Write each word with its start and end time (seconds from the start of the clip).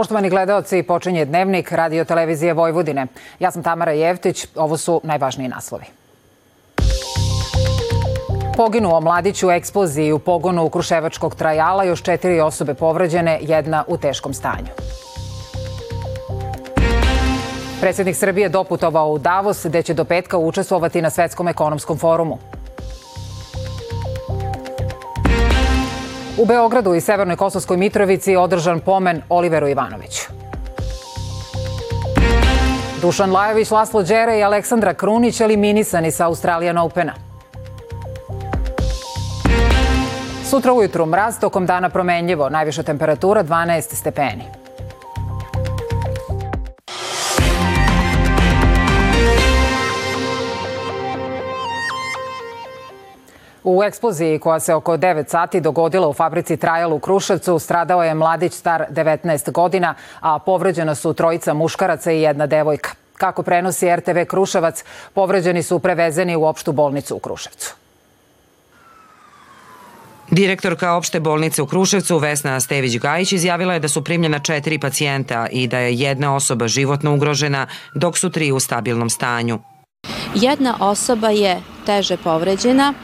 Poštovani 0.00 0.30
gledalci, 0.30 0.82
počinje 0.82 1.24
dnevnik 1.24 1.72
radio 1.72 2.04
televizije 2.04 2.54
Vojvodine. 2.54 3.06
Ja 3.38 3.50
sam 3.50 3.62
Tamara 3.62 3.92
Jevtić, 3.92 4.46
ovo 4.56 4.76
su 4.76 5.00
najvažniji 5.04 5.48
naslovi. 5.48 5.84
Poginuo 8.56 9.00
mladić 9.00 9.42
u 9.42 9.50
eksploziji 9.50 10.12
u 10.12 10.18
pogonu 10.18 10.68
Kruševačkog 10.68 11.34
trajala, 11.34 11.84
još 11.84 12.02
četiri 12.02 12.40
osobe 12.40 12.74
povređene, 12.74 13.38
jedna 13.42 13.84
u 13.88 13.96
teškom 13.96 14.34
stanju. 14.34 14.72
Predsednik 17.80 18.16
Srbije 18.16 18.48
doputovao 18.48 19.10
u 19.12 19.18
Davos, 19.18 19.66
gde 19.66 19.82
će 19.82 19.94
do 19.94 20.04
petka 20.04 20.38
učestvovati 20.38 21.02
na 21.02 21.10
Svetskom 21.10 21.48
ekonomskom 21.48 21.98
forumu. 21.98 22.38
U 26.40 26.44
Beogradu 26.44 26.94
i 26.94 27.00
Severnoj 27.00 27.36
Kosovskoj 27.36 27.76
Mitrovici 27.76 28.36
održan 28.36 28.80
pomen 28.80 29.22
Oliveru 29.28 29.68
Ivanoviću. 29.68 30.22
Dušan 33.02 33.32
Lajović, 33.32 33.70
Laslo 33.70 34.02
Đere 34.02 34.38
i 34.38 34.42
Aleksandra 34.42 34.94
Krunić 34.94 35.40
eliminisani 35.40 36.10
sa 36.10 36.26
Australijan 36.26 36.78
Opena. 36.78 37.12
Sutra 40.44 40.72
ujutru 40.72 41.06
mraz, 41.06 41.38
tokom 41.38 41.66
dana 41.66 41.88
promenljivo, 41.88 42.48
najviša 42.48 42.82
temperatura 42.82 43.44
12 43.44 43.94
stepeni. 43.94 44.59
U 53.64 53.82
eksploziji 53.82 54.38
koja 54.38 54.60
se 54.60 54.74
oko 54.74 54.96
9 54.96 55.28
sati 55.28 55.60
dogodila 55.60 56.08
u 56.08 56.12
fabrici 56.12 56.56
Trajal 56.56 56.92
u 56.92 56.98
Kruševcu 56.98 57.58
stradao 57.58 58.04
je 58.04 58.14
mladić 58.14 58.52
star 58.52 58.84
19 58.90 59.50
godina, 59.52 59.94
a 60.20 60.38
povređena 60.38 60.94
su 60.94 61.12
trojica 61.12 61.54
muškaraca 61.54 62.12
i 62.12 62.20
jedna 62.20 62.46
devojka. 62.46 62.90
Kako 63.14 63.42
prenosi 63.42 63.96
RTV 63.96 64.18
Kruševac, 64.28 64.84
povređeni 65.14 65.62
su 65.62 65.78
prevezeni 65.78 66.36
u 66.36 66.44
opštu 66.44 66.72
bolnicu 66.72 67.16
u 67.16 67.18
Kruševcu. 67.18 67.74
Direktorka 70.30 70.92
opšte 70.94 71.20
bolnice 71.20 71.62
u 71.62 71.66
Kruševcu 71.66 72.18
Vesna 72.18 72.60
Stević-Gajić 72.60 73.34
izjavila 73.34 73.74
je 73.74 73.80
da 73.80 73.88
su 73.88 74.04
primljena 74.04 74.38
četiri 74.38 74.78
pacijenta 74.78 75.46
i 75.50 75.68
da 75.68 75.78
je 75.78 75.94
jedna 75.94 76.34
osoba 76.34 76.68
životno 76.68 77.14
ugrožena, 77.14 77.66
dok 77.94 78.18
su 78.18 78.30
tri 78.30 78.52
u 78.52 78.60
stabilnom 78.60 79.10
stanju. 79.10 79.58
Jedna 80.34 80.76
osoba 80.80 81.28
je 81.28 81.60
teže 81.86 82.16
povređena, 82.16 82.94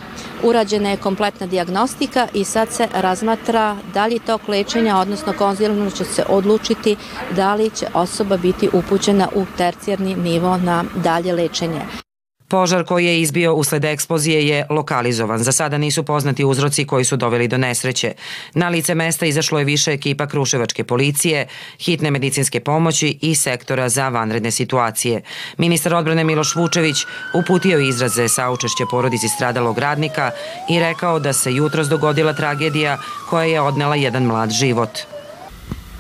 urađena 0.49 0.91
je 0.91 0.97
kompletna 0.97 1.47
diagnostika 1.47 2.29
i 2.35 2.45
sad 2.45 2.69
se 2.71 2.89
razmatra 2.95 3.77
da 3.95 4.07
li 4.07 4.19
tok 4.19 4.49
lečenja, 4.49 4.99
odnosno 4.99 5.33
konzilno 5.33 5.91
će 5.91 6.05
se 6.05 6.25
odlučiti 6.29 6.97
da 7.37 7.55
li 7.55 7.71
će 7.71 7.87
osoba 7.95 8.37
biti 8.37 8.69
upućena 8.73 9.29
u 9.35 9.45
tercijarni 9.57 10.15
nivo 10.15 10.57
na 10.57 10.85
dalje 10.95 11.33
lečenje. 11.33 12.06
Požar 12.49 12.85
koji 12.85 13.07
je 13.07 13.21
izbio 13.21 13.55
usled 13.55 13.85
eksplozije 13.85 14.49
je 14.49 14.67
lokalizovan. 14.71 15.39
Za 15.39 15.53
sada 15.53 15.79
nisu 15.79 16.03
poznati 16.03 16.45
uzroci 16.45 16.85
koji 16.85 17.05
su 17.05 17.17
doveli 17.17 17.49
do 17.49 17.59
nesreće. 17.59 18.13
Na 18.55 18.69
lice 18.69 18.95
mesta 18.95 19.27
izašlo 19.27 19.59
je 19.59 19.65
više 19.65 19.93
ekipa 19.93 20.27
Kruševačke 20.27 20.85
policije, 20.85 21.47
hitne 21.79 22.11
medicinske 22.11 22.61
pomoći 22.61 23.19
i 23.23 23.35
sektora 23.35 23.89
za 23.89 24.09
vanredne 24.09 24.51
situacije. 24.51 25.23
Ministar 25.59 25.95
odbrane 25.95 26.25
Miloš 26.25 26.57
Vučević 26.57 26.97
uputio 27.35 27.81
izraze 27.81 28.29
saučešće 28.29 28.85
porodici 28.91 29.29
stradalog 29.29 29.79
radnika 29.79 30.31
i 30.71 30.81
rekao 30.81 31.19
da 31.19 31.33
se 31.33 31.55
jutros 31.55 31.89
dogodila 31.89 32.33
tragedija 32.33 32.99
koja 33.31 33.45
je 33.45 33.61
odnela 33.61 33.97
jedan 33.97 34.23
mlad 34.25 34.51
život. 34.51 34.99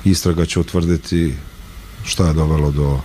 Istraga 0.05 0.47
će 0.47 0.61
utvrditi 0.61 1.35
šta 2.05 2.27
je 2.27 2.33
dovelo 2.33 2.71
do 2.71 3.01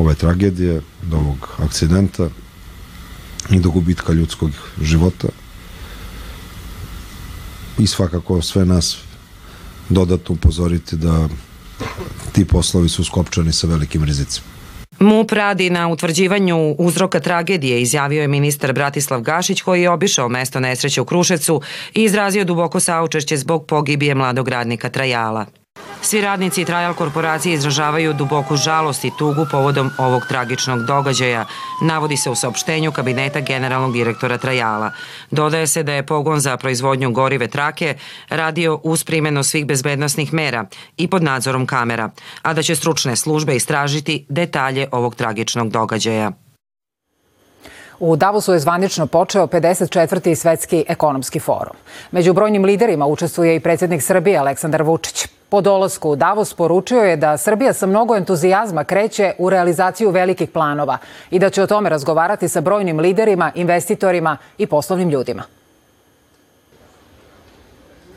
ove 0.00 0.14
tragedije, 0.14 0.80
do 1.02 1.16
ovog 1.16 1.48
akcidenta 1.58 2.28
i 3.50 3.60
do 3.60 3.70
gubitka 3.70 4.12
ljudskog 4.12 4.50
života 4.82 5.28
i 7.78 7.86
svakako 7.86 8.42
sve 8.42 8.64
nas 8.64 8.98
dodatno 9.88 10.34
upozoriti 10.34 10.96
da 10.96 11.28
ti 12.32 12.44
poslovi 12.44 12.88
su 12.88 13.04
skopčani 13.04 13.52
sa 13.52 13.66
velikim 13.66 14.04
rizicima. 14.04 14.46
MUP 14.98 15.32
radi 15.32 15.70
na 15.70 15.88
utvrđivanju 15.88 16.74
uzroka 16.78 17.20
tragedije, 17.20 17.82
izjavio 17.82 18.22
je 18.22 18.28
ministar 18.28 18.72
Bratislav 18.72 19.20
Gašić 19.20 19.62
koji 19.62 19.82
je 19.82 19.90
obišao 19.90 20.28
mesto 20.28 20.60
nesreće 20.60 21.00
u 21.00 21.04
Kruševcu 21.04 21.60
i 21.94 22.02
izrazio 22.02 22.44
duboko 22.44 22.80
saučešće 22.80 23.36
zbog 23.36 23.66
pogibije 23.66 24.14
mladog 24.14 24.48
radnika 24.48 24.88
Trajala. 24.88 25.59
Svi 26.02 26.20
radnici 26.20 26.64
Trajal 26.64 26.94
korporacije 26.94 27.54
izražavaju 27.54 28.12
duboku 28.12 28.56
žalost 28.56 29.04
i 29.04 29.10
tugu 29.18 29.46
povodom 29.50 29.90
ovog 29.98 30.22
tragičnog 30.28 30.84
događaja, 30.84 31.44
navodi 31.82 32.16
se 32.16 32.30
u 32.30 32.34
saopštenju 32.34 32.92
kabineta 32.92 33.40
generalnog 33.40 33.92
direktora 33.92 34.38
Trajala. 34.38 34.90
Dodaje 35.30 35.66
se 35.66 35.82
da 35.82 35.92
je 35.92 36.06
pogon 36.06 36.40
za 36.40 36.56
proizvodnju 36.56 37.10
gorive 37.10 37.48
trake 37.48 37.94
radio 38.28 38.80
uz 38.82 39.04
primjenu 39.04 39.42
svih 39.42 39.66
bezbednostnih 39.66 40.32
mera 40.32 40.64
i 40.96 41.08
pod 41.08 41.22
nadzorom 41.22 41.66
kamera, 41.66 42.10
a 42.42 42.54
da 42.54 42.62
će 42.62 42.76
stručne 42.76 43.16
službe 43.16 43.56
istražiti 43.56 44.26
detalje 44.28 44.88
ovog 44.92 45.14
tragičnog 45.14 45.68
događaja. 45.68 46.32
U 47.98 48.16
Davosu 48.16 48.52
je 48.52 48.58
zvanično 48.58 49.06
počeo 49.06 49.46
54. 49.46 50.34
svetski 50.34 50.84
ekonomski 50.88 51.40
forum. 51.40 51.76
Među 52.10 52.32
brojnim 52.32 52.64
liderima 52.64 53.06
učestvuje 53.06 53.56
i 53.56 53.60
predsednik 53.60 54.02
Srbije 54.02 54.38
Aleksandar 54.38 54.82
Vučić. 54.82 55.39
Po 55.50 55.60
dolasku 55.60 56.10
u 56.10 56.16
Davos 56.16 56.54
poručio 56.54 57.00
je 57.02 57.16
da 57.16 57.36
Srbija 57.36 57.72
sa 57.72 57.86
mnogo 57.86 58.16
entuzijazma 58.16 58.84
kreće 58.84 59.32
u 59.38 59.50
realizaciju 59.50 60.10
velikih 60.10 60.50
planova 60.50 60.98
i 61.30 61.38
da 61.38 61.50
će 61.50 61.62
o 61.62 61.66
tome 61.66 61.90
razgovarati 61.90 62.48
sa 62.48 62.60
brojnim 62.60 63.00
liderima, 63.00 63.52
investitorima 63.54 64.36
i 64.58 64.66
poslovnim 64.66 65.10
ljudima. 65.10 65.59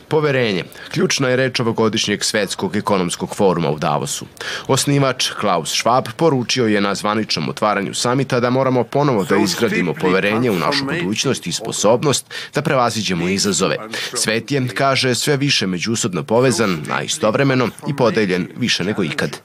Poverenje. 0.07 0.63
Ključna 0.91 1.29
je 1.29 1.35
reč 1.35 1.59
ovogodišnjeg 1.59 2.23
svetskog 2.23 2.75
ekonomskog 2.75 3.35
foruma 3.35 3.69
u 3.69 3.79
Davosu. 3.79 4.25
Osnivač 4.67 5.29
Klaus 5.39 5.83
Schwab 5.83 6.09
poručio 6.17 6.65
je 6.65 6.81
na 6.81 6.95
zvaničnom 6.95 7.49
otvaranju 7.49 7.93
samita 7.93 8.39
da 8.39 8.49
moramo 8.49 8.83
ponovo 8.83 9.23
da 9.23 9.37
izgradimo 9.37 9.93
poverenje 9.93 10.51
u 10.51 10.59
našu 10.59 10.85
budućnost 10.85 11.47
i 11.47 11.51
sposobnost 11.51 12.33
da 12.53 12.61
prevaziđemo 12.61 13.27
izazove. 13.27 13.77
Svet 14.13 14.51
je, 14.51 14.67
kaže, 14.67 15.15
sve 15.15 15.37
više 15.37 15.67
međusobno 15.67 16.23
povezan, 16.23 16.81
a 16.91 17.03
istovremeno 17.03 17.69
i 17.87 17.95
podeljen 17.95 18.47
više 18.57 18.83
nego 18.83 19.03
ikad. 19.03 19.39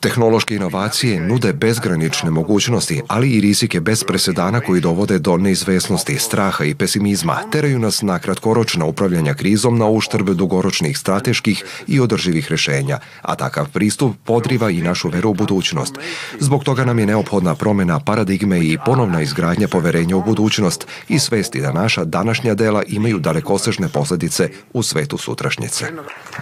Tehnološke 0.00 0.54
inovacije 0.54 1.20
nude 1.20 1.52
bezgranične 1.52 2.30
mogućnosti, 2.30 3.02
ali 3.08 3.30
i 3.30 3.40
rizike 3.40 3.80
bez 3.80 4.04
presedana 4.04 4.60
koji 4.60 4.80
dovode 4.80 5.18
do 5.18 5.36
neizvesnosti, 5.36 6.18
straha 6.18 6.64
i 6.64 6.74
pesimizma, 6.74 7.36
teraju 7.52 7.78
nas 7.78 8.02
na 8.02 8.18
kratkoročna 8.18 8.84
upravljanja 8.84 9.34
krizom 9.34 9.78
na 9.78 9.86
uštrb 9.86 10.28
dugoročnih 10.28 10.98
strateških 10.98 11.64
i 11.86 12.00
održivih 12.00 12.50
rešenja, 12.50 12.98
a 13.22 13.34
takav 13.34 13.68
pristup 13.72 14.16
podriva 14.24 14.70
i 14.70 14.82
našu 14.82 15.08
veru 15.08 15.30
u 15.30 15.34
budućnost. 15.34 15.94
Zbog 16.40 16.64
toga 16.64 16.84
nam 16.84 16.98
je 16.98 17.06
neophodna 17.06 17.54
promena 17.54 18.00
paradigme 18.00 18.60
i 18.60 18.78
ponovna 18.86 19.22
izgradnja 19.22 19.68
poverenja 19.68 20.16
u 20.16 20.22
budućnost 20.22 20.86
i 21.08 21.18
svesti 21.18 21.60
da 21.60 21.72
naša 21.72 22.04
današnja 22.04 22.54
dela 22.54 22.82
imaju 22.86 23.18
dalekosežne 23.18 23.88
posledice 23.88 24.48
u 24.72 24.82
svetu 24.82 25.18
sutrašnjice. 25.18 25.86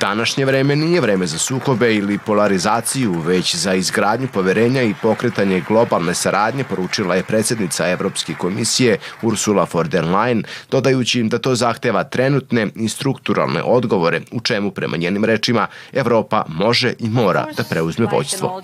Današnje 0.00 0.44
vreme 0.44 0.76
nije 0.76 1.00
vreme 1.00 1.26
za 1.26 1.38
sukobe 1.38 1.94
ili 1.94 2.18
polarizaciju, 2.18 3.20
već 3.20 3.43
za 3.52 3.74
izgradnju 3.74 4.28
poverenja 4.32 4.82
i 4.82 4.94
pokretanje 5.02 5.62
globalne 5.68 6.14
saradnje, 6.14 6.64
poručila 6.64 7.14
je 7.14 7.22
predsednica 7.22 7.88
Evropske 7.88 8.34
komisije 8.34 8.98
Ursula 9.22 9.66
von 9.72 9.88
der 9.88 10.04
Leyen, 10.04 10.44
dodajući 10.70 11.20
im 11.20 11.28
da 11.28 11.38
to 11.38 11.54
zahteva 11.54 12.04
trenutne 12.04 12.68
i 12.76 12.88
strukturalne 12.88 13.62
odgovore, 13.62 14.20
u 14.32 14.40
čemu, 14.40 14.70
prema 14.70 14.96
njenim 14.96 15.24
rečima, 15.24 15.66
Evropa 15.92 16.44
može 16.48 16.92
i 16.98 17.08
mora 17.08 17.46
da 17.56 17.64
preuzme 17.64 18.06
vođstvo. 18.12 18.62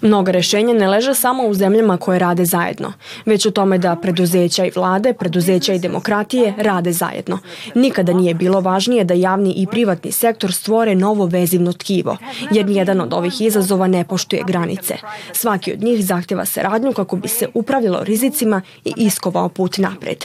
Mnoga 0.00 0.32
rešenja 0.32 0.74
ne 0.74 0.88
leže 0.88 1.14
samo 1.14 1.42
u 1.42 1.54
zemljama 1.54 1.96
koje 1.96 2.18
rade 2.18 2.44
zajedno, 2.44 2.92
već 3.26 3.46
u 3.46 3.50
tome 3.50 3.78
da 3.78 3.96
preduzeća 3.96 4.64
i 4.64 4.70
vlade, 4.76 5.12
preduzeća 5.12 5.74
i 5.74 5.78
demokratije 5.78 6.54
rade 6.58 6.92
zajedno. 6.92 7.38
Nikada 7.74 8.12
nije 8.12 8.34
bilo 8.34 8.60
važnije 8.60 9.04
da 9.04 9.14
javni 9.14 9.54
i 9.56 9.66
privatni 9.66 10.12
sektor 10.12 10.52
stvore 10.52 10.94
novo 10.94 11.26
vezivno 11.26 11.72
tkivo, 11.72 12.16
jer 12.50 12.61
nijedan 12.64 13.00
od 13.00 13.12
ovih 13.12 13.40
izazova 13.40 13.86
ne 13.86 14.04
poštuje 14.04 14.42
granice. 14.46 14.96
Svaki 15.32 15.72
od 15.72 15.82
njih 15.82 16.06
zahteva 16.06 16.44
saradnju 16.44 16.92
kako 16.92 17.16
bi 17.16 17.28
se 17.28 17.48
upravljalo 17.54 18.04
rizicima 18.04 18.62
i 18.84 18.92
iskovao 18.96 19.48
put 19.48 19.78
napred. 19.78 20.24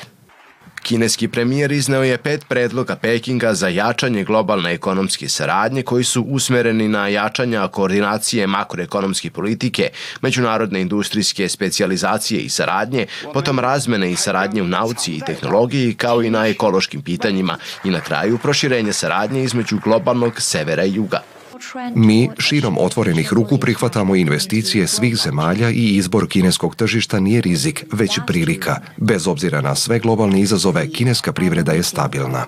Kineski 0.87 1.27
premijer 1.27 1.71
izneo 1.71 2.03
je 2.03 2.17
pet 2.17 2.45
predloga 2.47 2.95
Pekinga 2.95 3.53
za 3.53 3.67
jačanje 3.67 4.23
globalne 4.23 4.73
ekonomske 4.73 5.29
saradnje 5.29 5.83
koji 5.83 6.03
su 6.03 6.21
usmereni 6.21 6.87
na 6.87 7.07
jačanja 7.07 7.67
koordinacije 7.67 8.47
makroekonomske 8.47 9.29
politike, 9.29 9.89
međunarodne 10.21 10.81
industrijske 10.81 11.49
specijalizacije 11.49 12.41
i 12.41 12.49
saradnje, 12.49 13.05
potom 13.33 13.59
razmene 13.59 14.11
i 14.11 14.15
saradnje 14.15 14.61
u 14.61 14.67
nauci 14.67 15.11
i 15.11 15.21
tehnologiji 15.25 15.93
kao 15.93 16.23
i 16.23 16.29
na 16.29 16.47
ekološkim 16.47 17.01
pitanjima 17.01 17.57
i 17.83 17.89
na 17.89 17.99
kraju 17.99 18.37
proširenje 18.37 18.93
saradnje 18.93 19.43
između 19.43 19.79
globalnog 19.83 20.41
severa 20.41 20.83
i 20.83 20.93
juga. 20.93 21.36
Mi 21.95 22.29
širom 22.37 22.77
otvorenih 22.77 23.33
ruku 23.33 23.57
prihvatamo 23.57 24.15
investicije 24.15 24.87
svih 24.87 25.17
zemalja 25.17 25.69
i 25.69 25.95
izbor 25.95 26.27
kineskog 26.29 26.75
tržišta 26.75 27.19
nije 27.19 27.41
rizik, 27.41 27.85
već 27.91 28.19
prilika. 28.27 28.75
Bez 28.97 29.27
obzira 29.27 29.61
na 29.61 29.75
sve 29.75 29.99
globalne 29.99 30.41
izazove, 30.41 30.89
kineska 30.89 31.33
privreda 31.33 31.71
je 31.71 31.83
stabilna. 31.83 32.45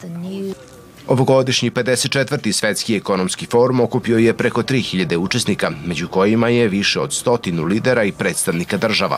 Ovogodišnji 1.09 1.71
54. 1.71 2.51
svetski 2.51 2.95
ekonomski 2.95 3.45
forum 3.45 3.79
okupio 3.79 4.17
je 4.17 4.33
preko 4.33 4.63
3000 4.63 5.17
učesnika, 5.17 5.71
među 5.85 6.07
kojima 6.07 6.49
je 6.49 6.67
više 6.67 6.99
od 6.99 7.13
stotinu 7.13 7.63
lidera 7.63 8.03
i 8.03 8.11
predstavnika 8.11 8.77
država. 8.77 9.17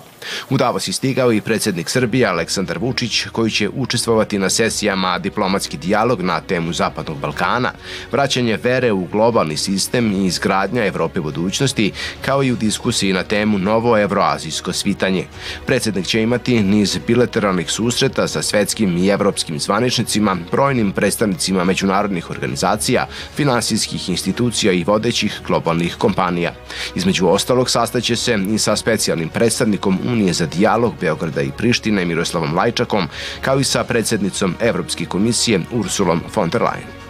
U 0.50 0.58
Davos 0.58 0.88
je 0.88 0.94
stigao 0.94 1.34
i 1.34 1.42
predsednik 1.42 1.90
Srbije 1.90 2.28
Aleksandar 2.28 2.78
Vučić, 2.78 3.26
koji 3.32 3.52
će 3.52 3.70
učestvovati 3.70 4.40
na 4.40 4.50
sesijama 4.50 5.20
diplomatski 5.20 5.78
dijalog 5.78 6.22
na 6.22 6.42
temu 6.42 6.74
Zapadnog 6.74 7.18
Balkana, 7.18 7.72
vraćanje 8.12 8.58
vere 8.64 8.92
u 8.92 9.06
globalni 9.06 9.58
sistem 9.58 10.12
i 10.12 10.26
izgradnja 10.26 10.86
Evrope 10.86 11.20
budućnosti, 11.20 11.92
kao 12.22 12.44
i 12.44 12.52
u 12.52 12.56
diskusiji 12.56 13.14
na 13.14 13.24
temu 13.24 13.58
novo 13.58 13.98
evroazijsko 13.98 14.74
svitanje. 14.74 15.26
Predsednik 15.66 16.06
će 16.06 16.22
imati 16.22 16.64
niz 16.64 16.98
bilateralnih 17.08 17.72
susreta 17.72 18.28
sa 18.28 18.42
svetskim 18.42 18.98
i 18.98 19.08
evropskim 19.08 19.60
zvaničnicima, 19.60 20.38
brojnim 20.52 20.92
predstavnicima 20.92 21.64
među 21.64 21.81
međunarodnih 21.82 22.30
organizacija, 22.30 23.08
finansijskih 23.36 24.10
institucija 24.10 24.74
i 24.74 24.84
vodećih 24.84 25.42
globalnih 25.48 25.96
kompanija. 25.98 26.54
Između 26.96 27.28
ostalog 27.28 27.70
sastaće 27.70 28.16
se 28.16 28.40
i 28.50 28.58
sa 28.58 28.76
specijalnim 28.76 29.30
predstavnikom 29.30 30.00
Unije 30.06 30.34
za 30.34 30.46
dijalog 30.46 30.94
Beograda 31.02 31.42
i 31.42 31.52
Prištine 31.58 32.06
Miroslavom 32.06 32.56
Lajčakom, 32.56 33.08
kao 33.42 33.60
i 33.60 33.64
sa 33.64 33.84
predsednicom 33.84 34.56
Evropske 34.60 35.06
komisije 35.06 35.62
Ursulom 35.72 36.22
von 36.36 36.50
der 36.50 36.62
Leyen. 36.62 37.01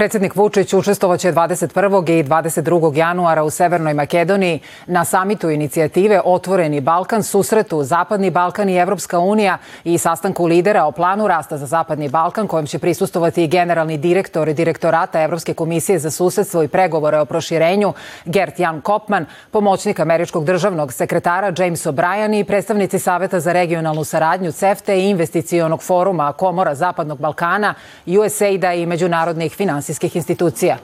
Predsednik 0.00 0.36
Vučić 0.36 0.72
učestvovaće 0.72 1.32
21. 1.32 2.18
i 2.18 2.24
22. 2.24 2.96
januara 2.96 3.44
u 3.44 3.50
Severnoj 3.50 3.94
Makedoniji 3.94 4.60
na 4.86 5.04
samitu 5.04 5.50
inicijative 5.50 6.20
Otvoreni 6.24 6.80
Balkan, 6.80 7.22
susretu 7.22 7.82
Zapadni 7.84 8.30
Balkan 8.30 8.68
i 8.68 8.76
Evropska 8.76 9.18
unija 9.18 9.58
i 9.84 9.98
sastanku 9.98 10.46
lidera 10.46 10.84
o 10.84 10.92
planu 10.92 11.28
rasta 11.28 11.58
za 11.58 11.66
Zapadni 11.66 12.08
Balkan, 12.08 12.46
kojem 12.46 12.66
će 12.66 12.78
prisustovati 12.78 13.44
i 13.44 13.48
generalni 13.48 13.98
direktor 13.98 14.52
direktorata 14.52 15.22
Evropske 15.22 15.54
komisije 15.54 15.98
za 15.98 16.10
susedstvo 16.10 16.62
i 16.62 16.68
pregovore 16.68 17.18
o 17.18 17.24
proširenju 17.24 17.92
Gert 18.24 18.58
Jan 18.58 18.80
Kopman, 18.80 19.26
pomoćnik 19.50 20.00
američkog 20.00 20.44
državnog 20.44 20.92
sekretara 20.92 21.52
James 21.58 21.86
O'Brien 21.86 22.40
i 22.40 22.44
predstavnici 22.44 22.98
Saveta 22.98 23.40
za 23.40 23.52
regionalnu 23.52 24.04
saradnju 24.04 24.52
CEFTE 24.52 24.98
i 24.98 25.10
investicionog 25.10 25.82
foruma 25.82 26.32
Komora 26.32 26.74
Zapadnog 26.74 27.20
Balkana, 27.20 27.74
USAID-a 28.06 28.74
i 28.74 28.86
međunarodnih 28.86 29.52
finansija 29.52 29.89
finansijskih 29.90 30.16
institucija. 30.16 30.78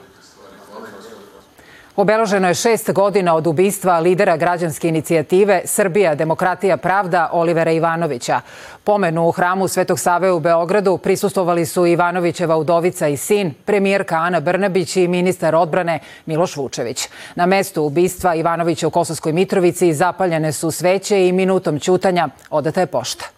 Obeleženo 1.95 2.47
je 2.47 2.53
šest 2.53 2.91
godina 2.91 3.35
od 3.35 3.47
ubistva 3.47 3.99
lidera 3.99 4.37
građanske 4.37 4.87
inicijative 4.87 5.61
Srbija, 5.65 6.15
demokratija, 6.15 6.77
pravda 6.77 7.29
Olivera 7.33 7.71
Ivanovića. 7.71 8.41
Pomenu 8.83 9.27
u 9.27 9.31
hramu 9.31 9.67
Svetog 9.67 9.99
Save 9.99 10.31
u 10.31 10.39
Beogradu 10.39 10.97
prisustovali 10.97 11.65
su 11.65 11.85
Ivanovićeva 11.85 12.57
udovica 12.57 13.07
i 13.07 13.17
sin, 13.17 13.53
premijerka 13.65 14.15
Ana 14.15 14.39
Brnabić 14.39 14.95
i 14.97 15.07
ministar 15.07 15.55
odbrane 15.55 15.99
Miloš 16.25 16.57
Vučević. 16.57 17.09
Na 17.35 17.45
mestu 17.45 17.83
ubistva 17.83 18.35
Ivanovića 18.35 18.87
u 18.87 18.91
Kosovskoj 18.91 19.33
Mitrovici 19.33 19.93
zapaljene 19.93 20.51
su 20.51 20.71
sveće 20.71 21.27
i 21.27 21.31
minutom 21.31 21.79
ćutanja 21.79 22.29
odata 22.49 22.79
je 22.79 22.87
pošta. 22.87 23.36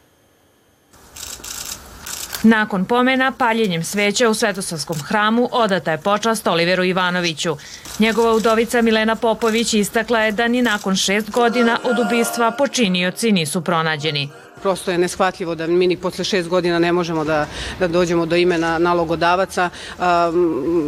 Nakon 2.44 2.86
pomena, 2.86 3.32
paljenjem 3.32 3.84
sveća 3.84 4.30
u 4.30 4.34
Svetosavskom 4.34 4.98
hramu 5.04 5.50
odata 5.52 5.92
je 5.92 5.98
počast 5.98 6.48
Oliveru 6.48 6.84
Ivanoviću. 6.84 7.58
Njegova 8.00 8.34
udovica 8.34 8.82
Milena 8.82 9.16
Popović 9.16 9.74
istakla 9.74 10.20
je 10.20 10.32
da 10.32 10.48
ni 10.48 10.62
nakon 10.62 10.96
šest 10.96 11.32
godina 11.32 11.80
od 11.84 12.00
ubistva 12.00 12.52
počinioci 12.52 13.32
nisu 13.32 13.62
pronađeni. 13.62 14.30
Prosto 14.62 14.92
je 14.92 14.98
neshvatljivo 14.98 15.56
da 15.56 15.68
mi 15.68 15.88
ni 15.88 15.98
posle 15.98 16.24
šest 16.24 16.50
godina 16.50 16.80
ne 16.80 16.92
možemo 16.94 17.24
da, 17.24 17.48
da 17.80 17.88
dođemo 17.88 18.26
do 18.26 18.36
imena 18.36 18.78
nalogodavaca. 18.78 19.70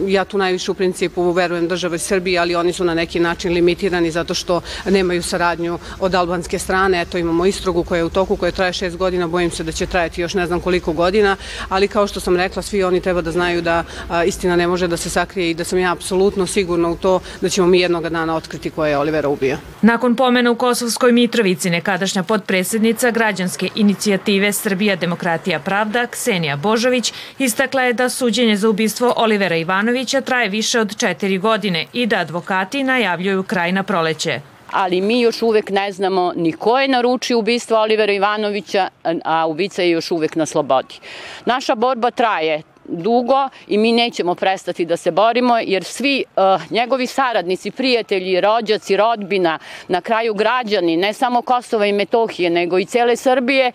Ja 0.07 0.25
tu 0.25 0.37
najviše 0.37 0.71
u 0.71 0.73
principu 0.73 1.31
verujem 1.31 1.67
države 1.67 1.97
Srbije, 1.97 2.39
ali 2.39 2.55
oni 2.55 2.73
su 2.73 2.83
na 2.83 2.93
neki 2.93 3.19
način 3.19 3.53
limitirani 3.53 4.11
zato 4.11 4.33
što 4.33 4.61
nemaju 4.85 5.23
saradnju 5.23 5.79
od 5.99 6.15
albanske 6.15 6.59
strane. 6.59 7.01
Eto 7.01 7.17
imamo 7.17 7.45
istrogu 7.45 7.83
koja 7.83 7.97
je 7.97 8.05
u 8.05 8.09
toku, 8.09 8.35
koja 8.35 8.51
traje 8.51 8.73
šest 8.73 8.97
godina, 8.97 9.27
bojim 9.27 9.51
se 9.51 9.63
da 9.63 9.71
će 9.71 9.85
trajati 9.85 10.21
još 10.21 10.33
ne 10.33 10.47
znam 10.47 10.59
koliko 10.59 10.93
godina, 10.93 11.35
ali 11.69 11.87
kao 11.87 12.07
što 12.07 12.19
sam 12.19 12.35
rekla, 12.35 12.61
svi 12.61 12.83
oni 12.83 13.01
treba 13.01 13.21
da 13.21 13.31
znaju 13.31 13.61
da 13.61 13.83
istina 14.25 14.55
ne 14.55 14.67
može 14.67 14.87
da 14.87 14.97
se 14.97 15.09
sakrije 15.09 15.49
i 15.49 15.53
da 15.53 15.63
sam 15.63 15.79
ja 15.79 15.91
apsolutno 15.91 16.47
sigurna 16.47 16.89
u 16.89 16.95
to 16.95 17.19
da 17.41 17.49
ćemo 17.49 17.67
mi 17.67 17.79
jednog 17.79 18.09
dana 18.09 18.35
otkriti 18.35 18.69
ko 18.69 18.85
je 18.85 18.97
Olivera 18.97 19.29
ubio. 19.29 19.57
Nakon 19.81 20.15
pomena 20.15 20.51
u 20.51 20.55
Kosovskoj 20.55 21.11
Mitrovici, 21.11 21.69
nekadašnja 21.69 22.23
podpredsednica 22.23 23.11
građanske 23.11 23.60
građanske 23.61 23.79
inicijative 23.79 24.51
Srbija 24.53 24.95
demokratija 24.95 25.59
pravda 25.59 26.07
Ksenija 26.07 26.55
Božović 26.55 27.13
istakla 27.39 27.81
je 27.81 27.93
da 27.93 28.09
suđenje 28.09 28.55
za 28.55 28.69
ubistvo 28.69 29.13
Olivera 29.17 29.55
Ivanovića 29.55 30.21
traje 30.21 30.49
više 30.49 30.79
od 30.79 30.97
četiri 30.97 31.37
godine 31.37 31.85
i 31.93 32.05
da 32.05 32.19
advokati 32.19 32.83
najavljuju 32.83 33.43
kraj 33.43 33.71
na 33.71 33.83
proleće 33.83 34.41
ali 34.71 35.01
mi 35.01 35.21
još 35.21 35.41
uvek 35.41 35.69
ne 35.69 35.91
znamo 35.91 36.33
ni 36.35 36.53
ko 36.53 36.79
je 36.79 36.87
naručio 36.87 37.39
ubistvo 37.39 37.77
Olivera 37.77 38.13
Ivanovića, 38.13 38.87
a 39.25 39.47
ubica 39.47 39.81
je 39.81 39.89
još 39.89 40.11
uvek 40.11 40.35
na 40.35 40.45
slobodi. 40.45 40.99
Naša 41.45 41.75
borba 41.75 42.11
traje 42.11 42.61
dugo 42.91 43.49
i 43.67 43.77
mi 43.77 43.91
nećemo 43.91 44.35
prestati 44.35 44.85
da 44.85 44.97
se 44.97 45.11
borimo 45.11 45.57
jer 45.57 45.83
svi 45.83 46.23
uh, 46.35 46.71
njegovi 46.71 47.07
saradnici, 47.07 47.71
prijatelji, 47.71 48.41
rođaci, 48.41 48.97
rodbina, 48.97 49.59
na 49.87 50.01
kraju 50.01 50.33
građani, 50.33 50.97
ne 50.97 51.13
samo 51.13 51.41
Kosova 51.41 51.85
i 51.85 51.93
Metohije, 51.93 52.49
nego 52.49 52.79
i 52.79 52.85
cele 52.85 53.15
Srbije, 53.15 53.71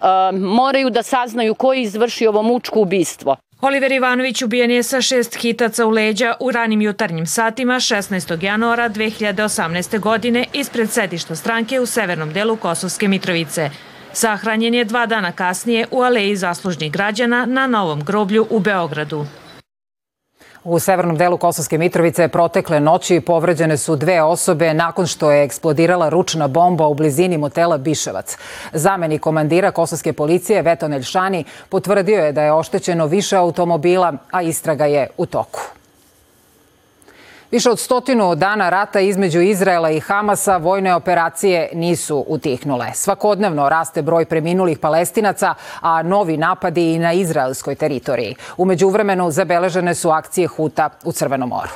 uh, 0.00 0.06
moraju 0.40 0.90
da 0.90 1.02
saznaju 1.02 1.54
ko 1.54 1.72
je 1.72 1.82
izvršio 1.82 2.30
ovo 2.30 2.42
mučko 2.42 2.80
ubistvo. 2.80 3.36
Oliver 3.62 3.92
Ivanović 3.92 4.42
ubijen 4.42 4.70
je 4.70 4.82
sa 4.82 5.00
šest 5.00 5.36
hitaca 5.36 5.86
u 5.86 5.90
leđa 5.90 6.34
u 6.40 6.50
ranim 6.50 6.82
jutarnjim 6.82 7.26
satima 7.26 7.74
16. 7.74 8.44
januara 8.44 8.88
2018. 8.90 10.00
godine 10.00 10.44
ispred 10.52 10.90
sedišta 10.90 11.36
stranke 11.36 11.80
u 11.80 11.86
severnom 11.86 12.32
delu 12.32 12.56
Kosovske 12.56 13.08
Mitrovice. 13.08 13.70
Sahranjen 14.12 14.74
je 14.74 14.84
dva 14.84 15.06
dana 15.06 15.32
kasnije 15.32 15.86
u 15.90 16.02
Aleji 16.02 16.36
zaslužnih 16.36 16.92
građana 16.92 17.46
na 17.46 17.66
Novom 17.66 18.04
groblju 18.04 18.46
u 18.50 18.60
Beogradu. 18.60 19.26
U 20.64 20.78
severnom 20.78 21.16
delu 21.16 21.36
Kosovske 21.36 21.78
Mitrovice 21.78 22.28
protekle 22.28 22.80
noći 22.80 23.20
povređene 23.20 23.76
su 23.76 23.96
dve 23.96 24.22
osobe 24.22 24.74
nakon 24.74 25.06
što 25.06 25.30
je 25.30 25.44
eksplodirala 25.44 26.08
ručna 26.08 26.48
bomba 26.48 26.86
u 26.86 26.94
blizini 26.94 27.38
motela 27.38 27.78
Biševac. 27.78 28.36
Zameni 28.72 29.18
komandira 29.18 29.70
kosovske 29.70 30.12
policije 30.12 30.62
Veton 30.62 30.92
Elšani 30.92 31.44
potvrdio 31.68 32.24
je 32.24 32.32
da 32.32 32.42
je 32.42 32.52
oštećeno 32.52 33.06
više 33.06 33.36
automobila, 33.36 34.12
a 34.30 34.42
istraga 34.42 34.86
je 34.86 35.08
u 35.16 35.26
toku. 35.26 35.60
Više 37.52 37.70
od 37.70 37.80
stotinu 37.80 38.34
dana 38.34 38.70
rata 38.70 39.00
između 39.00 39.40
Izraela 39.40 39.90
i 39.90 40.00
Hamasa 40.00 40.56
vojne 40.56 40.94
operacije 40.94 41.70
nisu 41.74 42.24
utihnule. 42.28 42.86
Svakodnevno 42.94 43.68
raste 43.68 44.02
broj 44.02 44.24
preminulih 44.24 44.78
palestinaca, 44.78 45.54
a 45.80 46.02
novi 46.02 46.36
napadi 46.36 46.92
i 46.92 46.98
na 46.98 47.12
izraelskoj 47.12 47.74
teritoriji. 47.74 48.34
Umeđu 48.56 48.88
vremenu 48.88 49.30
zabeležene 49.30 49.94
su 49.94 50.10
akcije 50.10 50.48
Huta 50.48 50.90
u 51.04 51.12
Crvenom 51.12 51.48
moru. 51.48 51.70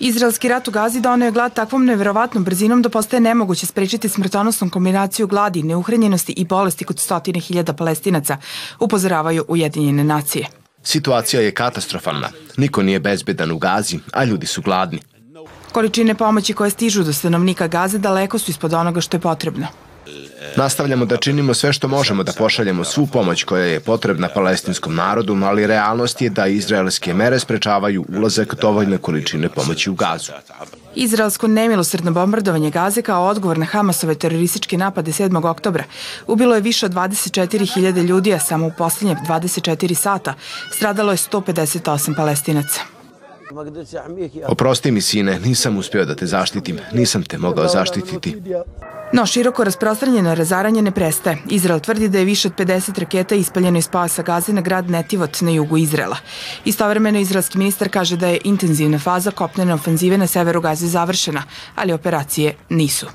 Izraelski 0.00 0.48
rat 0.48 0.68
u 0.68 0.70
Gazi 0.70 1.00
donio 1.00 1.26
je 1.26 1.32
glad 1.32 1.52
takvom 1.52 1.84
neverovatnom 1.84 2.44
brzinom 2.44 2.82
da 2.82 2.88
postaje 2.88 3.20
nemoguće 3.20 3.66
sprečiti 3.66 4.08
smrtonosnom 4.08 4.70
kombinaciju 4.70 5.26
gladi, 5.26 5.62
neuhranjenosti 5.62 6.32
i 6.32 6.44
bolesti 6.44 6.84
kod 6.84 6.98
stotine 6.98 7.40
hiljada 7.40 7.72
palestinaca, 7.72 8.36
upozoravaju 8.80 9.44
Ujedinjene 9.48 10.04
nacije. 10.04 10.61
Situacija 10.82 11.42
je 11.42 11.54
katastrofalna. 11.54 12.28
Niko 12.56 12.82
nije 12.82 13.00
bezbedan 13.00 13.50
u 13.50 13.58
Gazi, 13.58 13.98
a 14.12 14.24
ljudi 14.24 14.46
su 14.46 14.62
gladni. 14.62 15.00
Količine 15.72 16.14
pomoći 16.14 16.52
koje 16.52 16.70
stižu 16.70 17.02
do 17.02 17.12
stanovnika 17.12 17.66
Gaze 17.66 17.98
daleko 17.98 18.38
su 18.38 18.50
ispod 18.50 18.74
onoga 18.74 19.00
što 19.00 19.16
je 19.16 19.20
potrebno. 19.20 19.66
Nastavljamo 20.56 21.04
da 21.04 21.16
činimo 21.16 21.54
sve 21.54 21.72
što 21.72 21.88
možemo 21.88 22.22
da 22.22 22.32
pošaljemo 22.32 22.84
svu 22.84 23.06
pomoć 23.06 23.44
koja 23.44 23.64
je 23.64 23.80
potrebna 23.80 24.28
palestinskom 24.28 24.94
narodu, 24.94 25.38
ali 25.44 25.66
realnost 25.66 26.22
je 26.22 26.30
da 26.30 26.46
izraelske 26.46 27.14
mere 27.14 27.38
sprečavaju 27.38 28.04
ulazak 28.16 28.54
dovoljne 28.60 28.98
količine 28.98 29.48
pomoći 29.48 29.90
u 29.90 29.94
gazu. 29.94 30.32
Izraelsko 30.94 31.46
nemilosrdno 31.46 32.12
bombardovanje 32.12 32.70
Gaze 32.70 33.02
kao 33.02 33.26
odgovor 33.26 33.58
na 33.58 33.64
Hamasove 33.64 34.14
terorističke 34.14 34.78
napade 34.78 35.12
7. 35.12 35.46
oktobra 35.46 35.84
ubilo 36.26 36.54
je 36.54 36.60
više 36.60 36.86
od 36.86 36.92
24.000 36.92 38.02
ljudi, 38.02 38.34
a 38.34 38.38
samo 38.38 38.66
u 38.66 38.72
poslednje 38.78 39.16
24 39.28 39.94
sata 39.94 40.34
stradalo 40.70 41.12
je 41.12 41.16
158 41.16 42.16
palestinaca. 42.16 42.80
Oprosti 44.46 44.90
mi, 44.90 45.00
sine, 45.00 45.40
nisam 45.40 45.76
uspio 45.76 46.04
da 46.04 46.14
te 46.14 46.26
zaštitim. 46.26 46.78
Nisam 46.92 47.22
te 47.22 47.38
mogao 47.38 47.68
zaštititi. 47.68 48.42
No, 49.14 49.26
široko 49.26 49.64
rasprostranjeno 49.64 50.34
razaranje 50.34 50.82
ne 50.82 50.90
prestaje. 50.90 51.38
Izrael 51.50 51.80
tvrdi 51.80 52.08
da 52.08 52.18
je 52.18 52.24
više 52.24 52.48
od 52.48 52.54
50 52.54 52.98
raketa 52.98 53.34
ispaljeno 53.34 53.78
iz 53.78 53.88
pasa 53.88 54.22
Gaze 54.22 54.52
na 54.52 54.60
grad 54.60 54.90
Netivot 54.90 55.40
na 55.40 55.50
jugu 55.50 55.76
Izraela. 55.76 56.16
Istovremeno, 56.64 57.18
izraelski 57.18 57.58
ministar 57.58 57.88
kaže 57.88 58.16
da 58.16 58.26
je 58.26 58.40
intenzivna 58.44 58.98
faza 58.98 59.30
kopnene 59.30 59.74
ofenzive 59.74 60.18
na 60.18 60.26
severu 60.26 60.60
Gaze 60.60 60.86
završena, 60.86 61.42
ali 61.76 61.92
operacije 61.92 62.54
nisu. 62.68 63.06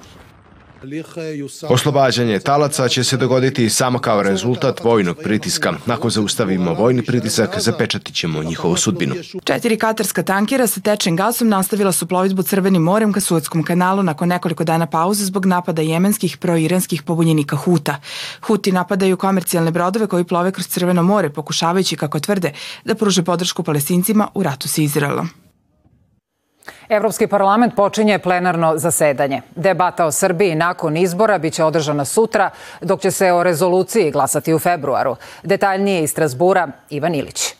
Oslobađanje 1.70 2.40
talaca 2.40 2.88
će 2.88 3.04
se 3.04 3.18
dogoditi 3.18 3.70
samo 3.70 4.00
kao 4.00 4.24
rezultat 4.24 4.84
vojnog 4.84 5.18
pritiska. 5.24 5.74
Ako 5.88 6.10
zaustavimo 6.10 6.74
vojni 6.74 7.06
pritisak, 7.06 7.60
zapečatit 7.60 8.16
ćemo 8.16 8.44
njihovu 8.44 8.76
sudbinu. 8.76 9.16
Četiri 9.44 9.78
katarska 9.78 10.24
tankera 10.24 10.68
sa 10.68 10.82
tečnim 10.82 11.16
gasom 11.16 11.50
nastavila 11.50 11.92
su 11.92 12.08
plovidbu 12.08 12.44
Crvenim 12.44 12.82
morem 12.82 13.14
ka 13.14 13.20
Suetskom 13.20 13.64
kanalu 13.64 14.04
nakon 14.04 14.30
nekoliko 14.30 14.64
dana 14.64 14.86
pauze 14.86 15.26
zbog 15.26 15.46
napada 15.46 15.82
jemenskih 15.82 16.38
proiranskih 16.38 17.04
pobunjenika 17.04 17.56
Huta. 17.56 17.96
Huti 18.42 18.72
napadaju 18.72 19.18
komercijalne 19.18 19.72
brodove 19.72 20.08
koji 20.08 20.24
plove 20.24 20.52
kroz 20.52 20.68
Crveno 20.68 21.04
more, 21.04 21.30
pokušavajući, 21.30 21.96
kako 21.96 22.20
tvrde, 22.20 22.54
da 22.86 22.96
pruže 22.96 23.24
podršku 23.24 23.64
palestincima 23.64 24.28
u 24.34 24.44
ratu 24.44 24.68
sa 24.68 24.82
Izraelom. 24.82 25.30
Evropski 26.90 27.28
parlament 27.28 27.76
počinje 27.76 28.20
plenarno 28.20 28.78
zasedanje. 28.78 29.42
Debata 29.56 30.06
o 30.06 30.12
Srbiji 30.12 30.56
nakon 30.56 30.98
izbora 30.98 31.38
biće 31.38 31.64
održana 31.64 32.06
sutra, 32.06 32.50
dok 32.82 33.02
će 33.02 33.12
se 33.12 33.32
o 33.32 33.44
rezoluciji 33.44 34.12
glasati 34.12 34.54
u 34.54 34.60
februaru. 34.60 35.16
Detaljnije 35.44 36.04
iz 36.04 36.12
Strasbura, 36.12 36.68
Ivan 36.90 37.16
Ilić. 37.16 37.54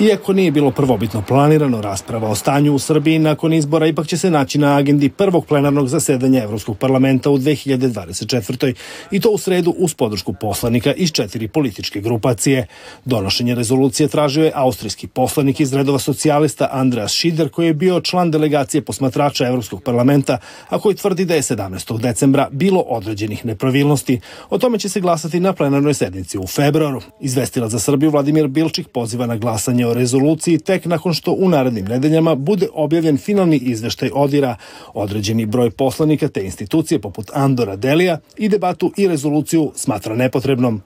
Iako 0.00 0.32
nije 0.32 0.50
bilo 0.50 0.70
prvobitno 0.70 1.22
planirano, 1.28 1.80
rasprava 1.80 2.28
o 2.28 2.34
stanju 2.34 2.74
u 2.74 2.78
Srbiji 2.78 3.18
nakon 3.18 3.52
izbora 3.52 3.86
ipak 3.86 4.06
će 4.06 4.18
se 4.18 4.30
naći 4.30 4.58
na 4.58 4.76
agendi 4.76 5.08
prvog 5.08 5.46
plenarnog 5.46 5.88
zasedanja 5.88 6.42
Evropskog 6.42 6.78
parlamenta 6.78 7.30
u 7.30 7.38
2024. 7.38 8.74
i 9.10 9.20
to 9.20 9.30
u 9.30 9.38
sredu 9.38 9.74
uz 9.78 9.94
podršku 9.94 10.32
poslanika 10.32 10.92
iz 10.92 11.12
četiri 11.12 11.48
političke 11.48 12.00
grupacije. 12.00 12.66
Donošenje 13.04 13.54
rezolucije 13.54 14.08
tražio 14.08 14.44
je 14.44 14.52
austrijski 14.54 15.06
poslanik 15.06 15.60
iz 15.60 15.72
redova 15.72 15.98
socijalista 15.98 16.68
Andreas 16.72 17.12
Schider 17.12 17.48
koji 17.48 17.66
je 17.66 17.74
bio 17.74 18.00
član 18.00 18.30
delegacije 18.30 18.82
posmatrača 18.82 19.46
Evropskog 19.46 19.82
parlamenta, 19.82 20.38
a 20.68 20.78
koji 20.78 20.94
tvrdi 20.94 21.24
da 21.24 21.34
je 21.34 21.42
17. 21.42 22.00
decembra 22.00 22.48
bilo 22.52 22.80
određenih 22.80 23.46
nepravilnosti. 23.46 24.20
O 24.50 24.58
tome 24.58 24.78
će 24.78 24.88
se 24.88 25.00
glasati 25.00 25.40
na 25.40 25.52
plenarnoj 25.52 25.94
sednici 25.94 26.38
u 26.38 26.46
februaru. 26.46 27.00
Izvestila 27.20 27.68
za 27.68 27.78
Srbiju 27.78 28.10
Vladimir 28.10 28.48
Bilčik 28.48 28.88
poziva 28.88 29.26
na 29.26 29.36
glasanje 29.36 29.81
o 29.84 29.94
rezoluciji 29.94 30.58
tek 30.58 30.84
nakon 30.84 31.14
što 31.14 31.32
u 31.32 31.48
narednim 31.48 31.84
nedeljama 31.84 32.34
bude 32.34 32.68
objavljen 32.72 33.18
finalni 33.18 33.56
izveštaj 33.56 34.10
odira 34.14 34.56
određeni 34.94 35.46
broj 35.46 35.70
poslanika 35.70 36.28
te 36.28 36.44
institucije 36.44 37.00
poput 37.00 37.30
Andora 37.34 37.76
Delija 37.76 38.18
i 38.36 38.48
debatu 38.48 38.92
i 38.96 39.08
rezoluciju 39.08 39.72
smatra 39.74 40.16
nepotrebnom. 40.16 40.82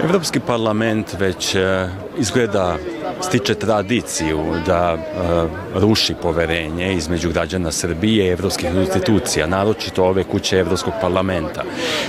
Evropski 0.00 0.40
parlament 0.40 1.14
već 1.18 1.54
e, 1.54 1.88
izgleda 2.18 2.76
stiče 3.20 3.54
tradiciju 3.54 4.40
da 4.66 4.96
e, 4.96 5.78
ruši 5.80 6.14
poverenje 6.22 6.94
između 6.94 7.30
građana 7.32 7.72
Srbije 7.72 8.26
i 8.26 8.30
evropskih 8.30 8.70
institucija, 8.74 9.46
naročito 9.46 10.04
ove 10.04 10.24
kuće 10.24 10.58
Evropskog 10.58 10.94
parlamenta. 11.00 11.62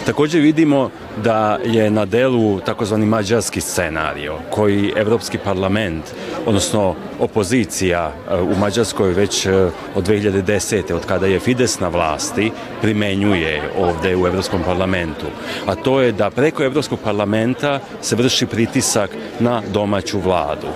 Takođe 0.06 0.40
vidimo 0.40 0.90
da 1.24 1.60
je 1.66 1.90
na 1.92 2.06
delu 2.06 2.60
takozvani 2.60 3.06
mađarski 3.06 3.62
scenario 3.62 4.38
koji 4.50 4.94
Evropski 4.96 5.38
parlament, 5.38 6.04
odnosno 6.46 6.96
opozicija 7.20 8.12
e, 8.12 8.42
u 8.42 8.56
Mađarskoj 8.56 9.14
već 9.14 9.46
e, 9.46 9.52
od 9.96 10.08
2010. 10.08 10.94
od 10.94 11.06
kada 11.06 11.26
je 11.26 11.40
Fides 11.40 11.80
na 11.80 11.88
vlasti, 11.88 12.52
primenjuje 12.82 13.62
ovde 13.78 14.16
u 14.16 14.28
Evropskom 14.28 14.64
parlamentu. 14.64 15.26
A 15.66 15.76
to 15.76 16.02
je 16.02 16.12
da 16.12 16.30
preko 16.30 16.64
Evropskog 16.64 17.00
parlamenta 17.04 17.80
se 18.02 18.16
vrši 18.16 18.46
pritisak 18.46 19.10
na 19.40 19.62
domaću 19.74 20.20
vladu. 20.20 20.68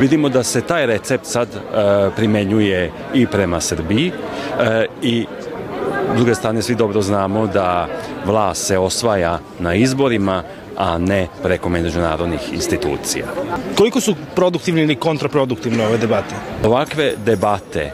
Vidimo 0.00 0.28
da 0.28 0.42
se 0.42 0.60
taj 0.60 0.86
recept 0.86 1.26
sad 1.26 1.48
e, 1.48 1.60
primenjuje 2.16 2.92
i 3.14 3.26
prema 3.26 3.60
Srbiji 3.60 4.12
i 5.02 5.26
S 6.14 6.16
druge 6.16 6.34
strane, 6.34 6.62
svi 6.62 6.74
dobro 6.74 7.02
znamo 7.02 7.46
da 7.46 7.88
vlast 8.26 8.66
se 8.66 8.78
osvaja 8.78 9.38
na 9.58 9.74
izborima, 9.74 10.42
a 10.76 10.98
ne 10.98 11.28
preko 11.42 11.68
međunarodnih 11.68 12.52
institucija. 12.52 13.26
Koliko 13.76 14.00
su 14.00 14.14
produktivne 14.34 14.82
ili 14.82 14.96
kontraproduktivne 14.96 15.86
ove 15.86 15.98
debate? 15.98 16.34
Ovakve 16.64 17.12
debate 17.24 17.92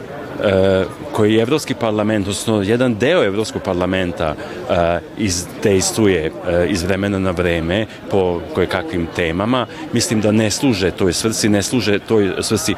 koji 1.11 1.37
Evropski 1.37 1.73
parlament, 1.73 2.27
odnosno 2.27 2.61
jedan 2.61 2.95
deo 2.95 3.23
Evropskog 3.23 3.61
parlamenta 3.61 4.35
uh, 4.35 4.75
izdejstvuje 5.17 6.31
uh, 6.31 6.71
iz 6.71 6.83
vremena 6.83 7.19
na 7.19 7.31
vreme 7.31 7.85
po 8.11 8.41
koje 8.55 8.67
kakvim 8.67 9.07
temama, 9.15 9.65
mislim 9.93 10.21
da 10.21 10.31
ne 10.31 10.51
služe 10.51 10.91
toj 10.91 11.13
svrsi, 11.13 11.49
ne 11.49 11.63
služe 11.63 11.99
toj 11.99 12.31
svrsi 12.41 12.75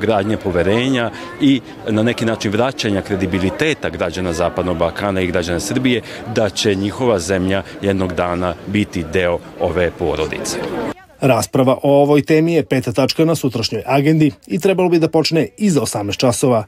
gradnje 0.00 0.36
poverenja 0.36 1.10
i 1.40 1.60
na 1.88 2.02
neki 2.02 2.24
način 2.24 2.52
vraćanja 2.52 3.02
kredibiliteta 3.02 3.88
građana 3.88 4.32
Zapadnog 4.32 4.76
Balkana 4.76 5.20
i 5.20 5.26
građana 5.26 5.60
Srbije 5.60 6.02
da 6.34 6.50
će 6.50 6.74
njihova 6.74 7.18
zemlja 7.18 7.62
jednog 7.82 8.12
dana 8.12 8.54
biti 8.66 9.04
deo 9.12 9.38
ove 9.60 9.90
porodice. 9.98 10.93
Rasprava 11.24 11.78
o 11.82 12.02
ovoj 12.02 12.22
temi 12.22 12.54
je 12.54 12.64
peta 12.64 12.92
tačka 12.92 13.24
na 13.24 13.34
sutrašnjoj 13.34 13.82
agendi 13.86 14.30
i 14.46 14.58
trebalo 14.58 14.88
bi 14.88 14.98
da 14.98 15.08
počne 15.08 15.48
iza 15.56 15.80
18 15.80 16.16
časova 16.16 16.64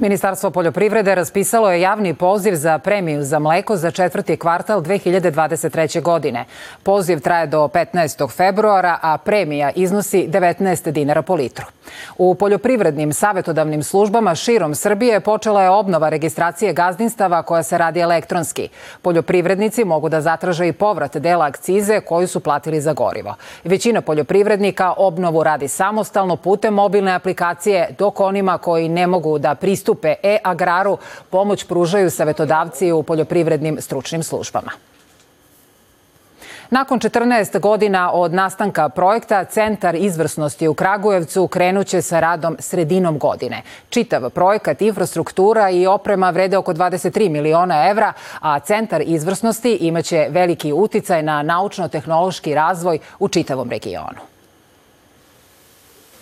Ministarstvo 0.00 0.50
poljoprivrede 0.50 1.14
raspisalo 1.14 1.70
je 1.70 1.80
javni 1.80 2.14
poziv 2.14 2.54
za 2.54 2.78
premiju 2.78 3.22
za 3.22 3.38
mleko 3.38 3.76
za 3.76 3.90
četvrti 3.90 4.36
kvartal 4.36 4.80
2023. 4.82 6.02
godine. 6.02 6.44
Poziv 6.82 7.20
traje 7.20 7.46
do 7.46 7.68
15. 7.68 8.36
februara, 8.36 8.98
a 9.02 9.18
premija 9.18 9.70
iznosi 9.70 10.28
19 10.28 10.90
dinara 10.90 11.22
po 11.22 11.34
litru. 11.34 11.66
U 12.18 12.34
poljoprivrednim 12.34 13.12
savetodavnim 13.12 13.82
službama 13.82 14.34
širom 14.34 14.74
Srbije 14.74 15.20
počela 15.20 15.62
je 15.62 15.70
obnova 15.70 16.08
registracije 16.08 16.72
gazdinstava 16.72 17.42
koja 17.42 17.62
se 17.62 17.78
radi 17.78 18.00
elektronski. 18.00 18.68
Poljoprivrednici 19.02 19.84
mogu 19.84 20.08
da 20.08 20.20
zatraže 20.20 20.68
i 20.68 20.72
povrat 20.72 21.16
dela 21.16 21.46
akcize 21.46 22.00
koju 22.00 22.28
su 22.28 22.40
platili 22.40 22.80
za 22.80 22.92
gorivo. 22.92 23.34
Većina 23.64 24.00
poljoprivrednika 24.00 24.94
obnovu 24.96 25.42
radi 25.42 25.68
samostalno 25.68 26.36
putem 26.36 26.74
mobilne 26.74 27.12
aplikacije, 27.12 27.88
dok 27.98 28.20
onima 28.20 28.58
koji 28.58 28.88
ne 28.88 29.06
mogu 29.06 29.38
da 29.38 29.54
pristupe 29.54 29.89
e-agraru 30.22 30.98
pomoć 31.30 31.64
pružaju 31.64 32.10
savetodavci 32.10 32.92
u 32.92 33.02
poljoprivrednim 33.02 33.80
stručnim 33.80 34.22
službama. 34.22 34.70
Nakon 36.70 36.98
14 36.98 37.60
godina 37.60 38.12
od 38.12 38.34
nastanka 38.34 38.88
projekta, 38.88 39.44
Centar 39.44 39.94
izvrsnosti 39.94 40.68
u 40.68 40.74
Kragujevcu 40.74 41.48
krenuće 41.48 42.02
sa 42.02 42.20
radom 42.20 42.56
sredinom 42.58 43.18
godine. 43.18 43.62
Čitav 43.88 44.30
projekat, 44.30 44.82
infrastruktura 44.82 45.70
i 45.70 45.86
oprema 45.86 46.30
vrede 46.30 46.56
oko 46.56 46.72
23 46.72 47.28
miliona 47.28 47.88
evra, 47.90 48.12
a 48.40 48.58
Centar 48.58 49.02
izvrsnosti 49.06 49.72
imaće 49.80 50.26
veliki 50.30 50.72
uticaj 50.72 51.22
na 51.22 51.42
naučno-tehnološki 51.42 52.54
razvoj 52.54 52.98
u 53.18 53.28
čitavom 53.28 53.70
regionu. 53.70 54.29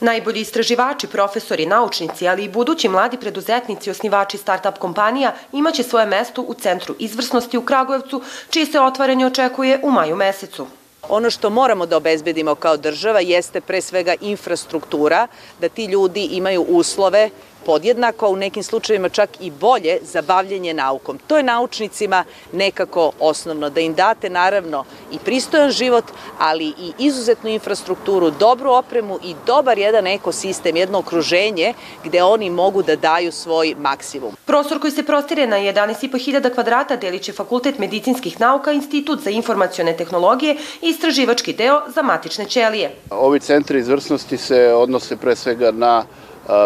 Najbolji 0.00 0.40
istraživači, 0.40 1.06
profesori, 1.06 1.66
naučnici, 1.66 2.28
ali 2.28 2.44
i 2.44 2.48
budući 2.48 2.88
mladi 2.88 3.16
preduzetnici, 3.16 3.90
osnivači 3.90 4.38
start-up 4.38 4.78
kompanija 4.78 5.34
imaće 5.52 5.82
svoje 5.82 6.06
mesto 6.06 6.42
u 6.42 6.54
Centru 6.54 6.94
izvrsnosti 6.98 7.58
u 7.58 7.64
Kragujevcu, 7.64 8.22
čije 8.50 8.66
se 8.66 8.80
otvaranje 8.80 9.26
očekuje 9.26 9.80
u 9.82 9.90
maju 9.90 10.16
mesecu. 10.16 10.66
Ono 11.08 11.30
što 11.30 11.50
moramo 11.50 11.86
da 11.86 11.96
obezbedimo 11.96 12.54
kao 12.54 12.76
država 12.76 13.20
jeste 13.20 13.60
pre 13.60 13.80
svega 13.80 14.14
infrastruktura, 14.20 15.26
da 15.60 15.68
ti 15.68 15.84
ljudi 15.84 16.24
imaju 16.24 16.62
uslove 16.62 17.30
podjednako, 17.66 18.26
a 18.26 18.28
u 18.28 18.36
nekim 18.36 18.62
slučajevima 18.62 19.08
čak 19.08 19.30
i 19.40 19.50
bolje 19.50 19.98
za 20.02 20.22
bavljenje 20.22 20.74
naukom. 20.74 21.18
To 21.26 21.36
je 21.36 21.42
naučnicima 21.42 22.24
nekako 22.52 23.12
osnovno, 23.20 23.70
da 23.70 23.80
im 23.80 23.94
date 23.94 24.30
naravno 24.30 24.84
i 25.12 25.18
pristojan 25.18 25.70
život, 25.70 26.04
ali 26.38 26.66
i 26.66 26.92
izuzetnu 26.98 27.50
infrastrukturu, 27.50 28.30
dobru 28.30 28.70
opremu 28.72 29.18
i 29.24 29.34
dobar 29.46 29.78
jedan 29.78 30.06
ekosistem, 30.06 30.76
jedno 30.76 30.98
okruženje 30.98 31.74
gde 32.04 32.22
oni 32.22 32.50
mogu 32.50 32.82
da 32.82 32.96
daju 32.96 33.32
svoj 33.32 33.74
maksimum. 33.78 34.36
Prostor 34.44 34.80
koji 34.80 34.90
se 34.90 35.02
prostire 35.02 35.46
na 35.46 35.56
11.500 35.56 36.54
kvadrata 36.54 36.96
delit 36.96 37.22
će 37.22 37.32
Fakultet 37.32 37.78
medicinskih 37.78 38.40
nauka, 38.40 38.72
Institut 38.72 39.20
za 39.20 39.30
informacione 39.30 39.96
tehnologije 39.96 40.56
i 40.82 40.88
istraživački 40.88 41.52
deo 41.52 41.80
za 41.94 42.02
matične 42.02 42.44
ćelije. 42.44 42.94
Ovi 43.10 43.40
centri 43.40 43.78
izvrsnosti 43.78 44.36
se 44.36 44.72
odnose 44.74 45.16
pre 45.16 45.36
svega 45.36 45.70
na 45.70 46.04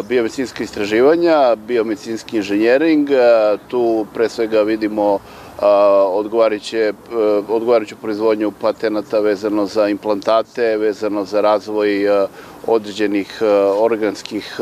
biomedicinske 0.08 0.64
istraživanja, 0.64 1.56
biomedicinski 1.56 2.36
inženjering, 2.36 3.08
tu 3.68 4.06
pre 4.14 4.28
svega 4.28 4.62
vidimo 4.62 5.18
odgovarajuće, 6.08 6.92
odgovarajuću 7.48 7.96
proizvodnju 7.96 8.52
patenata 8.60 9.18
vezano 9.18 9.66
za 9.66 9.88
implantate, 9.88 10.76
vezano 10.76 11.24
za 11.24 11.40
razvoj 11.40 12.06
određenih 12.66 13.42
organskih 13.78 14.60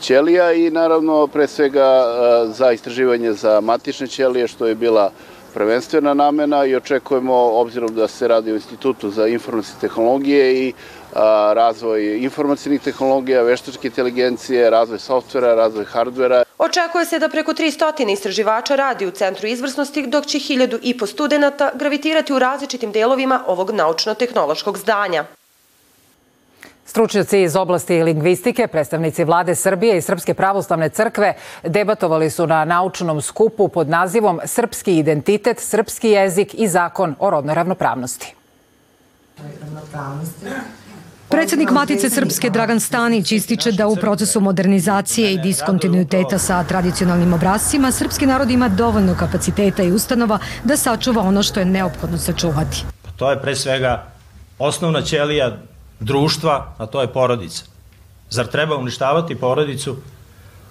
ćelija 0.00 0.52
i 0.52 0.70
naravno 0.70 1.26
pre 1.26 1.46
svega 1.46 2.04
za 2.46 2.72
istraživanje 2.72 3.32
za 3.32 3.60
matične 3.60 4.06
ćelije 4.06 4.48
što 4.48 4.66
je 4.66 4.74
bila 4.74 5.10
prvenstvena 5.54 6.14
namena 6.14 6.64
i 6.64 6.76
očekujemo, 6.76 7.34
obzirom 7.34 7.94
da 7.94 8.08
se 8.08 8.28
radi 8.28 8.52
o 8.52 8.54
Institutu 8.54 9.10
za 9.10 9.26
informacijne 9.26 9.80
tehnologije 9.80 10.66
i 10.66 10.72
razvoj 11.54 12.18
informacijnih 12.24 12.80
tehnologija, 12.80 13.42
veštačke 13.42 13.88
inteligencije, 13.88 14.70
razvoj 14.70 14.98
softvera, 14.98 15.54
razvoj 15.54 15.84
hardvera. 15.84 16.42
Očekuje 16.58 17.04
se 17.04 17.18
da 17.18 17.28
preko 17.28 17.52
300 17.52 18.12
istraživača 18.12 18.76
radi 18.76 19.06
u 19.06 19.10
Centru 19.10 19.46
izvrsnosti, 19.46 20.06
dok 20.06 20.26
će 20.26 20.38
hiljadu 20.38 20.78
i 20.82 20.98
po 20.98 21.06
studenta 21.06 21.70
gravitirati 21.74 22.32
u 22.32 22.38
različitim 22.38 22.92
delovima 22.92 23.44
ovog 23.46 23.70
naučno-tehnološkog 23.70 24.78
zdanja. 24.78 25.24
Stručnjaci 26.90 27.42
iz 27.42 27.56
oblasti 27.56 28.02
lingvistike, 28.02 28.66
predstavnici 28.66 29.24
vlade 29.24 29.54
Srbije 29.54 29.98
i 29.98 30.02
Srpske 30.02 30.34
pravoslavne 30.34 30.88
crkve 30.88 31.34
debatovali 31.62 32.30
su 32.30 32.46
na 32.46 32.64
naučnom 32.64 33.22
skupu 33.22 33.68
pod 33.68 33.88
nazivom 33.88 34.40
Srpski 34.44 34.98
identitet, 34.98 35.60
srpski 35.60 36.08
jezik 36.08 36.54
i 36.54 36.68
zakon 36.68 37.14
o 37.18 37.30
rodnoj 37.30 37.54
ravnopravnosti. 37.54 38.34
Predsednik 41.30 41.70
Matice 41.70 42.10
Srpske 42.10 42.50
Dragan 42.50 42.80
Stanić 42.80 43.32
ističe 43.32 43.72
da 43.72 43.86
u 43.86 43.96
procesu 43.96 44.40
modernizacije 44.40 45.32
i 45.32 45.38
diskontinuiteta 45.38 46.38
sa 46.38 46.64
tradicionalnim 46.64 47.32
obrazcima 47.32 47.92
srpski 47.92 48.26
narod 48.26 48.50
ima 48.50 48.68
dovoljno 48.68 49.14
kapaciteta 49.18 49.82
i 49.82 49.92
ustanova 49.92 50.38
da 50.64 50.76
sačuva 50.76 51.22
ono 51.22 51.42
što 51.42 51.60
je 51.60 51.66
neophodno 51.66 52.18
sačuvati. 52.18 52.84
To 53.16 53.30
je 53.30 53.40
pre 53.42 53.56
svega 53.56 54.06
osnovna 54.58 55.02
ćelija 55.02 55.56
društva, 56.00 56.74
a 56.78 56.86
to 56.86 57.00
je 57.00 57.12
porodica. 57.12 57.64
Zar 58.30 58.46
treba 58.46 58.76
uništavati 58.76 59.34
porodicu? 59.34 59.96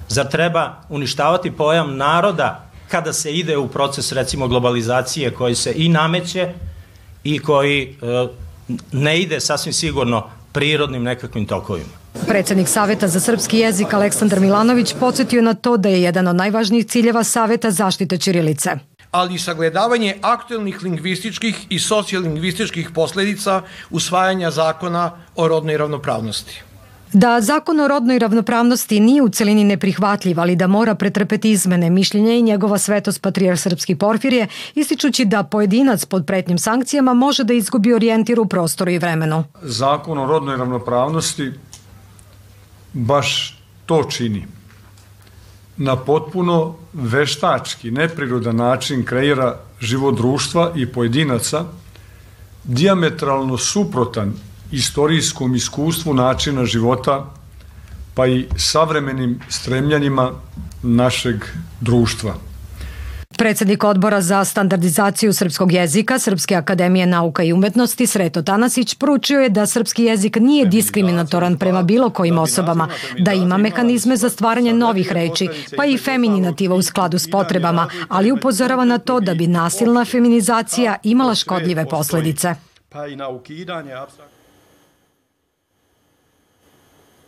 Zar 0.07 0.27
treba 0.27 0.75
uništavati 0.89 1.51
pojam 1.51 1.97
naroda 1.97 2.65
kada 2.87 3.13
se 3.13 3.33
ide 3.33 3.57
u 3.57 3.67
proces 3.67 4.11
recimo 4.11 4.47
globalizacije 4.47 5.31
koji 5.31 5.55
se 5.55 5.73
i 5.75 5.89
nameće 5.89 6.53
i 7.23 7.39
koji 7.39 7.97
e, 8.01 8.27
ne 8.91 9.19
ide 9.19 9.39
sasvim 9.39 9.73
sigurno 9.73 10.38
prirodnim 10.51 11.03
nekakvim 11.03 11.45
tokovima. 11.45 11.89
Predsednik 12.27 12.67
Saveta 12.67 13.07
za 13.07 13.19
srpski 13.19 13.57
jezik 13.57 13.93
Aleksandar 13.93 14.39
Milanović 14.39 14.93
podsjetio 14.99 15.41
na 15.41 15.53
to 15.53 15.77
da 15.77 15.89
je 15.89 16.01
jedan 16.01 16.27
od 16.27 16.35
najvažnijih 16.35 16.85
ciljeva 16.85 17.23
Saveta 17.23 17.71
zaštite 17.71 18.17
Ćirilice 18.17 18.71
ali 19.11 19.35
i 19.35 19.39
sagledavanje 19.39 20.15
aktuelnih 20.21 20.83
lingvističkih 20.83 21.65
i 21.69 21.79
sociolingvističkih 21.79 22.89
posledica 22.95 23.61
usvajanja 23.89 24.51
zakona 24.51 25.11
o 25.35 25.47
rodnoj 25.47 25.77
ravnopravnosti. 25.77 26.61
Da 27.13 27.41
zakon 27.41 27.79
o 27.79 27.87
rodnoj 27.87 28.19
ravnopravnosti 28.19 28.99
nije 28.99 29.21
u 29.21 29.29
celini 29.29 29.63
neprihvatljiv, 29.63 30.39
ali 30.39 30.55
da 30.55 30.67
mora 30.67 30.95
pretrpeti 30.95 31.51
izmene 31.51 31.89
mišljenja 31.89 32.33
i 32.33 32.41
njegova 32.41 32.77
svetost 32.77 33.21
patrijar 33.21 33.57
srpski 33.57 33.95
Porfirije, 33.95 34.47
ističući 34.75 35.25
da 35.25 35.43
pojedinac 35.43 36.05
pod 36.05 36.25
pretnjim 36.25 36.57
sankcijama 36.57 37.13
može 37.13 37.43
da 37.43 37.53
izgubi 37.53 37.93
orijentir 37.93 38.39
u 38.39 38.45
prostoru 38.45 38.91
i 38.91 38.97
vremenu. 38.97 39.43
Zakon 39.61 40.17
o 40.17 40.25
rodnoj 40.25 40.57
ravnopravnosti 40.57 41.51
baš 42.93 43.59
to 43.85 44.03
čini 44.03 44.45
na 45.77 45.95
potpuno 45.95 46.75
veštački, 46.93 47.91
neprirodan 47.91 48.55
način 48.55 49.05
kreira 49.05 49.57
život 49.79 50.15
društva 50.15 50.71
i 50.75 50.85
pojedinaca, 50.85 51.65
diametralno 52.63 53.57
suprotan 53.57 54.33
istorijskom 54.71 55.55
iskustvu 55.55 56.13
načina 56.13 56.65
života, 56.65 57.25
pa 58.13 58.27
i 58.27 58.45
savremenim 58.57 59.39
stremljanjima 59.49 60.31
našeg 60.83 61.45
društva. 61.81 62.49
Predsednik 63.37 63.83
odbora 63.83 64.21
za 64.21 64.45
standardizaciju 64.45 65.33
srpskog 65.33 65.71
jezika 65.71 66.19
Srpske 66.19 66.55
akademije 66.55 67.05
nauka 67.05 67.43
i 67.43 67.53
umetnosti 67.53 68.07
Sreto 68.07 68.41
Tanasić 68.41 68.95
poručio 68.95 69.39
je 69.39 69.49
da 69.49 69.65
srpski 69.65 70.03
jezik 70.03 70.35
nije 70.35 70.65
diskriminatoran 70.65 71.57
prema 71.57 71.83
bilo 71.83 72.09
kojim 72.09 72.37
osobama, 72.37 72.87
da 73.19 73.33
ima 73.33 73.57
mehanizme 73.57 74.17
za 74.17 74.29
stvaranje 74.29 74.73
novih 74.73 75.11
reči, 75.11 75.49
pa 75.77 75.85
i 75.85 75.97
femininativa 75.97 76.75
u 76.75 76.81
skladu 76.81 77.19
s 77.19 77.31
potrebama, 77.31 77.89
ali 78.09 78.31
upozorava 78.31 78.85
na 78.85 78.97
to 78.97 79.19
da 79.19 79.33
bi 79.33 79.47
nasilna 79.47 80.05
feminizacija 80.05 80.97
imala 81.03 81.35
škodljive 81.35 81.85
posledice. 81.85 82.55
Pa 82.89 83.07
i 83.07 83.15
na 83.15 83.29
ukidanje 83.29 83.93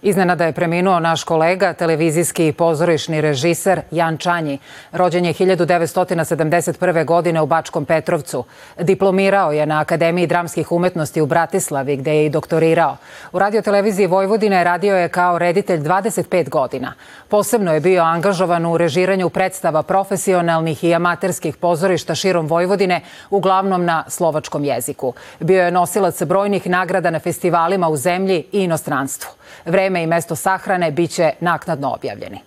Iznenada 0.04 0.46
je 0.46 0.52
preminuo 0.52 1.00
naš 1.00 1.24
kolega, 1.24 1.74
televizijski 1.74 2.48
i 2.48 2.54
pozorišni 2.54 3.22
režiser 3.22 3.82
Jan 3.92 4.18
Čanji. 4.18 4.60
Rođen 4.92 5.26
je 5.26 5.34
1971. 5.34 7.06
godine 7.06 7.42
u 7.42 7.46
Bačkom 7.46 7.86
Petrovcu. 7.86 8.44
Diplomirao 8.80 9.52
je 9.52 9.66
na 9.66 9.80
Akademiji 9.80 10.28
dramskih 10.28 10.72
umetnosti 10.72 11.22
u 11.22 11.26
Bratislavi, 11.26 11.98
gde 11.98 12.16
je 12.16 12.26
i 12.26 12.30
doktorirao. 12.30 12.98
U 13.32 13.40
radioteleviziji 13.40 14.08
Vojvodine 14.08 14.64
radio 14.64 14.96
je 14.96 15.10
kao 15.10 15.40
reditelj 15.40 15.80
25 15.80 16.50
godina. 16.50 16.94
Posebno 17.28 17.74
je 17.74 17.80
bio 17.80 18.04
angažovan 18.04 18.66
u 18.66 18.78
režiranju 18.78 19.30
predstava 19.30 19.84
profesionalnih 19.84 20.84
i 20.84 20.94
amaterskih 20.94 21.58
pozorišta 21.58 22.16
širom 22.16 22.48
Vojvodine, 22.48 23.02
uglavnom 23.30 23.86
na 23.86 24.04
slovačkom 24.08 24.64
jeziku. 24.64 25.14
Bio 25.40 25.64
je 25.64 25.72
nosilac 25.72 26.24
brojnih 26.24 26.68
nagrada 26.68 27.10
na 27.10 27.20
festivalima 27.20 27.90
u 27.90 27.98
zemlji 27.98 28.46
i 28.52 28.64
inostranstvu. 28.64 29.41
Vreme 29.66 30.04
i 30.04 30.08
mesto 30.08 30.36
sahrane 30.36 30.92
biće 30.92 31.32
naknadno 31.40 31.94
objavljeni. 31.94 32.40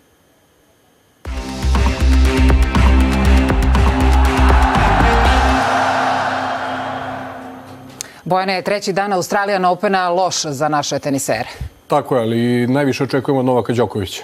Bojana 8.25 8.53
je 8.53 8.63
treći 8.63 8.93
dan 8.93 9.13
Australijan 9.13 9.65
Opena 9.65 10.09
loš 10.09 10.43
za 10.43 10.69
naše 10.69 10.99
tenisere. 10.99 11.49
Tako 11.87 12.17
je, 12.17 12.23
ali 12.23 12.67
najviše 12.67 13.05
očekujemo 13.05 13.43
Novaka 13.43 13.73
Đokovića. 13.73 14.23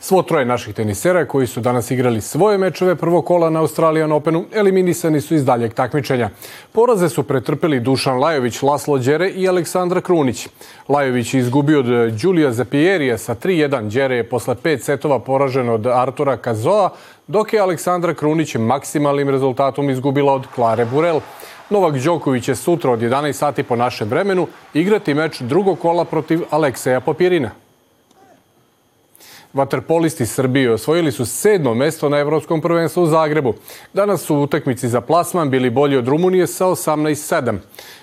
Svo 0.00 0.22
troje 0.22 0.44
naših 0.44 0.74
tenisera 0.74 1.24
koji 1.24 1.46
su 1.46 1.60
danas 1.60 1.90
igrali 1.90 2.20
svoje 2.20 2.58
mečeve 2.58 2.94
prvog 2.94 3.24
kola 3.24 3.50
na 3.50 3.60
Australijan 3.60 4.12
Openu 4.12 4.44
eliminisani 4.54 5.20
su 5.20 5.34
iz 5.34 5.44
daljeg 5.44 5.74
takmičenja. 5.74 6.30
Poraze 6.72 7.08
su 7.08 7.22
pretrpeli 7.22 7.80
Dušan 7.80 8.18
Lajović, 8.18 8.62
Laslo 8.62 8.98
Đere 8.98 9.28
i 9.28 9.48
Aleksandra 9.48 10.00
Krunić. 10.00 10.48
Lajović 10.88 11.34
je 11.34 11.40
izgubio 11.40 11.80
od 11.80 12.12
Đulija 12.22 12.52
Zapierija 12.52 13.18
sa 13.18 13.34
3-1. 13.34 13.88
Đere 13.88 14.16
je 14.16 14.28
posle 14.28 14.54
pet 14.54 14.84
setova 14.84 15.18
poražen 15.18 15.68
od 15.68 15.86
Artura 15.86 16.36
Kazoa, 16.36 16.90
dok 17.26 17.52
je 17.52 17.60
Aleksandra 17.60 18.14
Krunić 18.14 18.54
maksimalnim 18.54 19.28
rezultatom 19.28 19.90
izgubila 19.90 20.32
od 20.32 20.46
Klare 20.54 20.84
Burel. 20.84 21.20
Novak 21.70 21.94
Đoković 21.94 22.44
će 22.44 22.54
sutra 22.54 22.92
od 22.92 23.00
11 23.00 23.32
sati 23.32 23.62
po 23.62 23.76
našem 23.76 24.08
vremenu 24.08 24.46
igrati 24.74 25.14
meč 25.14 25.40
drugog 25.40 25.78
kola 25.78 26.04
protiv 26.04 26.42
Alekseja 26.50 27.00
Popirina. 27.00 27.65
Vaterpolisti 29.56 30.26
Srbije 30.26 30.72
osvojili 30.72 31.12
su 31.12 31.26
sedmo 31.26 31.74
mesto 31.74 32.08
na 32.08 32.18
Evropskom 32.18 32.60
prvenstvu 32.60 33.02
u 33.02 33.06
Zagrebu. 33.06 33.54
Danas 33.92 34.22
su 34.22 34.36
u 34.36 34.42
utakmici 34.42 34.88
za 34.88 35.00
plasman 35.00 35.50
bili 35.50 35.70
bolji 35.70 35.96
od 35.96 36.08
Rumunije 36.08 36.46
sa 36.46 36.66
18-7. 36.66 37.58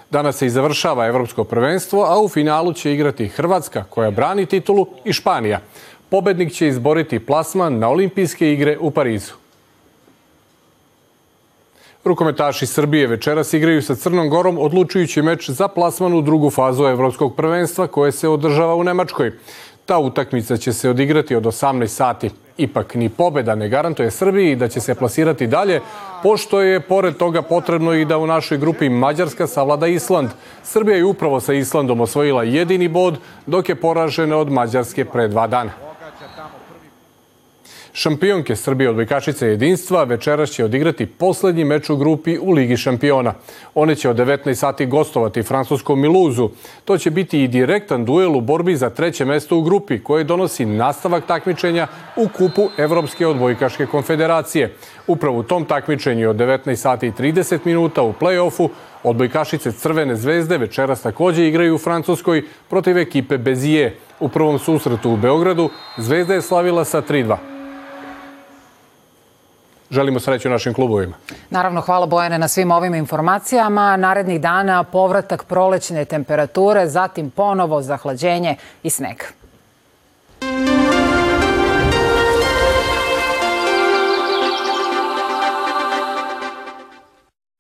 Danas 0.10 0.38
se 0.38 0.46
i 0.46 0.50
završava 0.50 1.08
Evropsko 1.08 1.44
prvenstvo, 1.44 2.04
a 2.04 2.22
u 2.22 2.30
finalu 2.30 2.74
će 2.74 2.94
igrati 2.94 3.28
Hrvatska, 3.28 3.84
koja 3.90 4.12
brani 4.12 4.46
titulu, 4.46 4.88
i 5.06 5.14
Španija. 5.14 5.60
Pobednik 6.10 6.54
će 6.54 6.68
izboriti 6.68 7.20
plasman 7.20 7.80
na 7.80 7.90
olimpijske 7.90 8.54
igre 8.54 8.78
u 8.80 8.92
Parizu. 8.92 9.34
Rukometaši 12.04 12.66
Srbije 12.66 13.08
večeras 13.08 13.54
igraju 13.54 13.82
sa 13.82 13.96
Crnom 13.96 14.30
Gorom 14.30 14.58
odlučujući 14.58 15.22
meč 15.22 15.50
za 15.50 15.68
plasman 15.68 16.14
u 16.14 16.22
drugu 16.22 16.50
fazu 16.50 16.84
Evropskog 16.84 17.36
prvenstva 17.36 17.88
koje 17.88 18.12
se 18.12 18.28
održava 18.28 18.76
u 18.76 18.84
Nemačkoj. 18.84 19.32
Ta 19.86 19.98
utakmica 20.00 20.58
će 20.58 20.74
se 20.74 20.90
odigrati 20.90 21.36
od 21.36 21.44
18 21.44 21.88
sati. 21.88 22.30
Ipak 22.58 22.96
ni 22.96 23.10
pobeda 23.10 23.56
ne 23.56 23.70
garantuje 23.70 24.12
Srbiji 24.12 24.56
da 24.56 24.68
će 24.68 24.80
se 24.80 24.96
plasirati 24.96 25.48
dalje, 25.48 25.82
pošto 26.24 26.62
je 26.62 26.80
pored 26.80 27.18
toga 27.18 27.42
potrebno 27.42 27.94
i 27.94 28.06
da 28.06 28.18
u 28.18 28.28
našoj 28.28 28.58
grupi 28.58 28.90
Mađarska 28.90 29.48
savlada 29.48 29.88
Island. 29.88 30.30
Srbija 30.64 30.98
je 30.98 31.06
upravo 31.06 31.40
sa 31.40 31.54
Islandom 31.54 32.02
osvojila 32.02 32.44
jedini 32.44 32.88
bod, 32.88 33.18
dok 33.46 33.70
je 33.70 33.76
poražena 33.76 34.38
od 34.38 34.52
Mađarske 34.52 35.06
pre 35.06 35.28
dva 35.28 35.48
dana. 35.48 35.93
Šampionke 37.96 38.56
Srbije 38.56 38.90
odbojkašice 38.90 39.48
jedinstva 39.48 40.04
večeras 40.04 40.50
će 40.50 40.66
odigrati 40.66 41.06
poslednji 41.06 41.64
meč 41.64 41.90
u 41.90 41.98
grupi 41.98 42.38
u 42.42 42.52
Ligi 42.52 42.78
šampiona. 42.78 43.34
One 43.76 43.96
će 43.96 44.10
od 44.10 44.18
19 44.18 44.54
sati 44.54 44.86
gostovati 44.86 45.44
francuskom 45.44 46.02
Miluzu. 46.02 46.50
To 46.86 46.98
će 46.98 47.12
biti 47.12 47.44
i 47.44 47.48
direktan 47.48 48.06
duel 48.06 48.36
u 48.36 48.42
borbi 48.42 48.76
za 48.76 48.90
treće 48.90 49.26
mesto 49.26 49.58
u 49.58 49.62
grupi 49.62 50.00
koje 50.00 50.24
donosi 50.24 50.66
nastavak 50.66 51.26
takmičenja 51.28 51.88
u 52.16 52.28
kupu 52.38 52.70
Evropske 52.78 53.28
odbojkaške 53.28 53.86
konfederacije. 53.86 54.76
Upravo 55.08 55.38
u 55.38 55.44
tom 55.44 55.66
takmičenju 55.66 56.30
od 56.30 56.36
19 56.36 56.76
sati 56.76 57.08
i 57.08 57.12
30 57.12 57.60
minuta 57.66 58.02
u 58.02 58.14
play-offu 58.14 58.70
odbojkašice 59.04 59.72
Crvene 59.72 60.16
zvezde 60.16 60.58
večeras 60.58 61.02
takođe 61.02 61.48
igraju 61.48 61.76
u 61.76 61.78
Francuskoj 61.78 62.44
protiv 62.70 62.98
ekipe 62.98 63.38
Bezije. 63.38 63.98
U 64.20 64.30
prvom 64.30 64.60
susretu 64.60 65.12
u 65.12 65.18
Beogradu 65.18 65.70
Zvezda 65.98 66.34
je 66.34 66.42
slavila 66.42 66.86
sa 66.86 67.02
3-2 67.02 67.53
želimo 69.92 70.20
sreću 70.20 70.50
našim 70.50 70.74
klubovima. 70.74 71.14
Naravno, 71.50 71.82
hvala 71.82 72.06
Bojane 72.06 72.38
na 72.38 72.48
svim 72.48 72.72
ovim 72.72 72.94
informacijama. 72.96 73.98
Narednih 73.98 74.42
dana 74.42 74.84
povratak 74.84 75.44
prolećne 75.44 76.06
temperature, 76.06 76.88
zatim 76.88 77.30
ponovo 77.30 77.82
zahlađenje 77.82 78.56
i 78.84 78.90
sneg. 78.90 79.18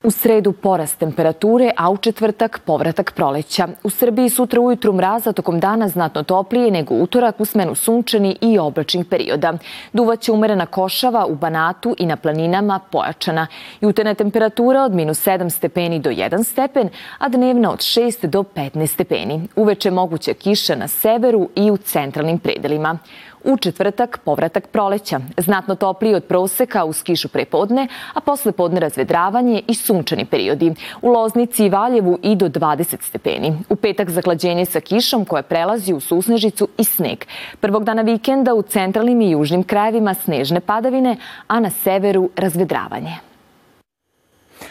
U 0.03 0.11
sredu 0.11 0.51
porast 0.51 0.99
temperature, 0.99 1.71
a 1.77 1.89
u 1.89 1.97
četvrtak 1.97 2.59
povratak 2.65 3.13
proleća. 3.15 3.67
U 3.83 3.89
Srbiji 3.89 4.29
sutra 4.29 4.61
ujutru 4.61 4.93
mraza, 4.93 5.31
tokom 5.31 5.59
dana 5.59 5.87
znatno 5.87 6.23
toplije 6.23 6.71
nego 6.71 6.95
utorak 6.95 7.39
u 7.39 7.45
smenu 7.45 7.75
sunčani 7.75 8.37
i 8.41 8.59
oblačnih 8.59 9.05
perioda. 9.05 9.53
Duvaće 9.93 10.31
umerena 10.31 10.65
košava 10.65 11.25
u 11.25 11.35
Banatu 11.35 11.95
i 11.99 12.05
na 12.05 12.15
planinama 12.15 12.79
pojačana. 12.91 13.47
Jutarnja 13.81 14.13
temperatura 14.13 14.83
od 14.83 14.93
minus 14.93 15.27
7 15.27 15.49
stepeni 15.49 15.99
do 15.99 16.09
1 16.09 16.43
stepen, 16.43 16.89
a 17.17 17.29
dnevna 17.29 17.71
od 17.71 17.79
6 17.79 18.25
do 18.25 18.43
15 18.43 18.87
stepeni. 18.87 19.47
Uveče 19.55 19.91
moguća 19.91 20.33
kiša 20.33 20.75
na 20.75 20.87
severu 20.87 21.49
i 21.55 21.71
u 21.71 21.77
centralnim 21.77 22.39
predelima. 22.39 22.97
U 23.43 23.57
četvrtak 23.57 24.19
povratak 24.25 24.67
proleća, 24.67 25.19
znatno 25.37 25.75
topliji 25.75 26.15
od 26.15 26.23
proseka 26.23 26.85
uz 26.85 27.03
kišu 27.03 27.27
prepodne, 27.27 27.87
a 28.13 28.21
posle 28.21 28.51
podne 28.51 28.79
razvedravanje 28.79 29.61
i 29.67 29.75
sunčani 29.75 30.25
periodi. 30.25 30.73
U 31.01 31.09
Loznici 31.09 31.65
i 31.65 31.69
Valjevu 31.69 32.19
i 32.21 32.35
do 32.35 32.49
20 32.49 33.01
stepeni. 33.01 33.57
U 33.69 33.75
petak 33.75 34.09
zaklađenje 34.09 34.65
sa 34.65 34.79
kišom 34.79 35.25
koja 35.25 35.43
prelazi 35.43 35.93
u 35.93 35.99
susnežicu 35.99 36.67
i 36.77 36.83
sneg. 36.83 37.25
Prvog 37.59 37.83
dana 37.83 38.01
vikenda 38.01 38.53
u 38.53 38.61
centralnim 38.61 39.21
i 39.21 39.31
južnim 39.31 39.63
krajevima 39.63 40.13
snežne 40.13 40.59
padavine, 40.59 41.17
a 41.47 41.59
na 41.59 41.69
severu 41.69 42.29
razvedravanje. 42.35 43.15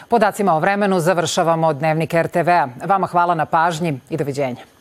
Podacima 0.07 0.55
o 0.55 0.59
vremenu 0.59 0.99
završavamo 0.99 1.73
Dnevnik 1.73 2.13
RTV-a. 2.13 2.67
Vama 2.85 3.07
hvala 3.07 3.35
na 3.35 3.45
pažnji 3.45 3.99
i 4.09 4.17
doviđenja. 4.17 4.72